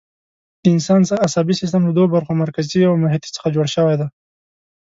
[0.61, 4.07] د انسان عصبي سیستم له دوو برخو، مرکزي او محیطي څخه جوړ شوی دی.